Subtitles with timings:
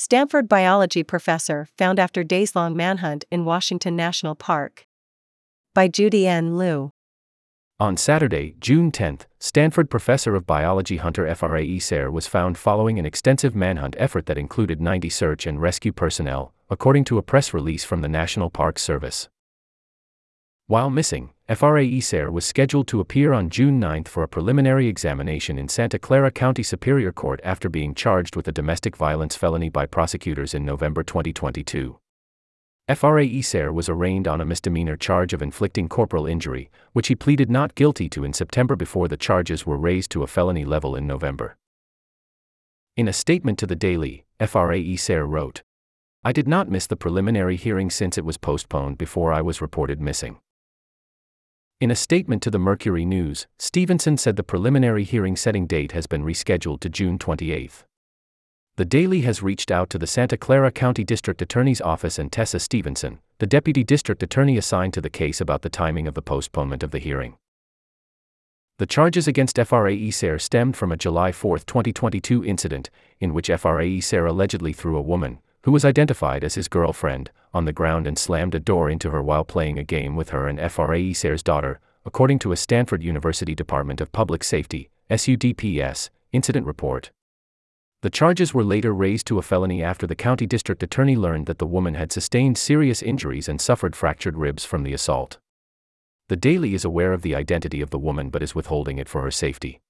[0.00, 4.86] Stanford biology professor found after days long manhunt in Washington National Park.
[5.74, 6.56] By Judy N.
[6.56, 6.92] Liu.
[7.80, 13.56] On Saturday, June 10, Stanford professor of biology Hunter Fraser was found following an extensive
[13.56, 18.00] manhunt effort that included 90 search and rescue personnel, according to a press release from
[18.00, 19.28] the National Park Service.
[20.68, 25.66] While missing, Fraser was scheduled to appear on June 9 for a preliminary examination in
[25.66, 30.52] Santa Clara County Superior Court after being charged with a domestic violence felony by prosecutors
[30.52, 31.98] in November 2022.
[32.94, 37.74] Fraser was arraigned on a misdemeanor charge of inflicting corporal injury, which he pleaded not
[37.74, 41.56] guilty to in September before the charges were raised to a felony level in November.
[42.94, 45.62] In a statement to the Daily, Fraser wrote,
[46.22, 49.98] I did not miss the preliminary hearing since it was postponed before I was reported
[49.98, 50.40] missing.
[51.80, 56.06] In a statement to the Mercury News, Stevenson said the preliminary hearing setting date has
[56.06, 57.84] been rescheduled to June 28
[58.78, 62.60] the Daily has reached out to the Santa Clara County District Attorney's Office and Tessa
[62.60, 66.84] Stevenson, the Deputy District Attorney assigned to the case about the timing of the postponement
[66.84, 67.38] of the hearing.
[68.78, 72.88] The charges against Fraser stemmed from a July 4, 2022 incident,
[73.18, 77.72] in which Fraser allegedly threw a woman, who was identified as his girlfriend, on the
[77.72, 81.42] ground and slammed a door into her while playing a game with her and Fraser's
[81.42, 87.10] daughter, according to a Stanford University Department of Public Safety, SUDPS, incident report.
[88.02, 91.58] The charges were later raised to a felony after the county district attorney learned that
[91.58, 95.38] the woman had sustained serious injuries and suffered fractured ribs from the assault.
[96.28, 99.22] The Daily is aware of the identity of the woman but is withholding it for
[99.22, 99.80] her safety.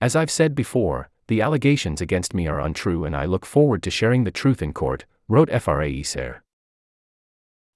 [0.00, 3.90] As I've said before, the allegations against me are untrue and I look forward to
[3.90, 6.42] sharing the truth in court, wrote Fraser.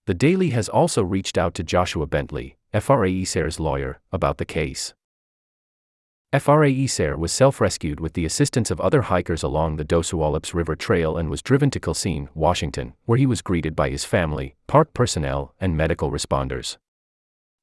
[0.07, 4.95] The Daily has also reached out to Joshua Bentley, Fraser's lawyer, about the case.
[6.33, 11.29] Fraser was self-rescued with the assistance of other hikers along the Dosewallips River Trail and
[11.29, 15.77] was driven to Quilcene, Washington, where he was greeted by his family, park personnel, and
[15.77, 16.79] medical responders.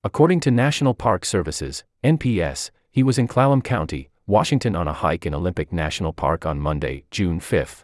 [0.03, 5.25] According to National Park Services, NPS, he was in Clallam County, Washington on a hike
[5.25, 7.83] in Olympic National Park on Monday, June 5.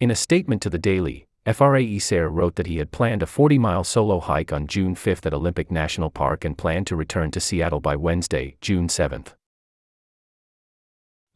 [0.00, 3.84] In a statement to the Daily, Fraser wrote that he had planned a 40 mile
[3.84, 7.80] solo hike on June 5 at Olympic National Park and planned to return to Seattle
[7.80, 9.26] by Wednesday, June 7.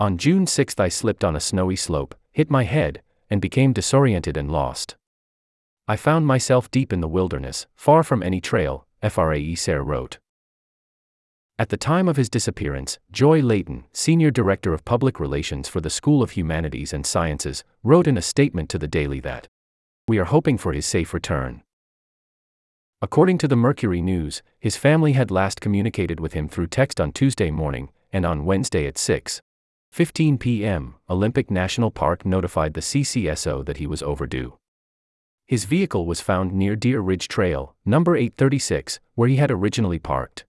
[0.00, 4.38] On June 6 I slipped on a snowy slope, hit my head, and became disoriented
[4.38, 4.96] and lost.
[5.86, 10.18] I found myself deep in the wilderness, far from any trail, Fraser wrote.
[11.60, 15.90] At the time of his disappearance, Joy Layton, Senior Director of Public Relations for the
[15.90, 19.48] School of Humanities and Sciences, wrote in a statement to the Daily that
[20.06, 21.64] we are hoping for his safe return.
[23.02, 27.10] According to the Mercury News, his family had last communicated with him through text on
[27.10, 33.78] Tuesday morning, and on Wednesday at 6:15 p.m., Olympic National Park notified the CCSO that
[33.78, 34.56] he was overdue.
[35.44, 40.44] His vehicle was found near Deer Ridge Trail, number 836, where he had originally parked.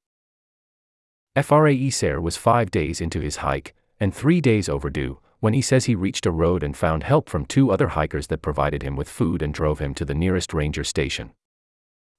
[1.41, 5.95] Fraser was five days into his hike, and three days overdue, when he says he
[5.95, 9.41] reached a road and found help from two other hikers that provided him with food
[9.41, 11.31] and drove him to the nearest ranger station.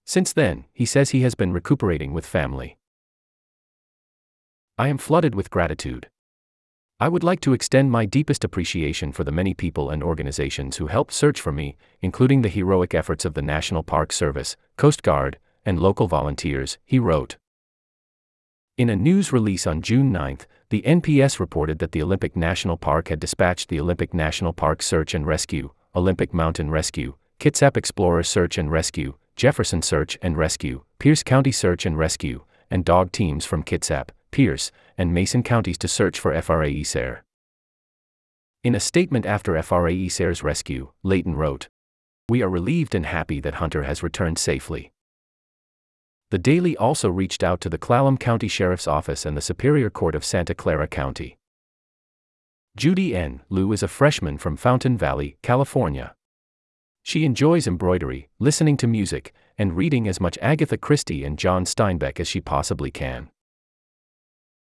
[0.05, 2.79] Since then, he says he has been recuperating with family.
[4.79, 6.09] I am flooded with gratitude.
[6.99, 10.87] I would like to extend my deepest appreciation for the many people and organizations who
[10.87, 15.39] helped search for me, including the heroic efforts of the National Park Service, Coast Guard,
[15.65, 17.37] and local volunteers, he wrote.
[18.81, 20.39] In a news release on June 9,
[20.71, 25.13] the NPS reported that the Olympic National Park had dispatched the Olympic National Park Search
[25.13, 31.23] and Rescue, Olympic Mountain Rescue, Kitsap Explorer Search and Rescue, Jefferson Search and Rescue, Pierce
[31.23, 36.19] County Search and Rescue, and dog teams from Kitsap, Pierce, and Mason counties to search
[36.19, 37.23] for Fraser.
[38.65, 41.69] In a statement after Fraser's rescue, Layton wrote,
[42.31, 44.91] We are relieved and happy that Hunter has returned safely.
[46.31, 50.15] The Daily also reached out to the Clallam County Sheriff's Office and the Superior Court
[50.15, 51.39] of Santa Clara County.
[52.77, 53.41] Judy N.
[53.49, 56.15] Liu is a freshman from Fountain Valley, California.
[57.03, 62.21] She enjoys embroidery, listening to music, and reading as much Agatha Christie and John Steinbeck
[62.21, 63.31] as she possibly can.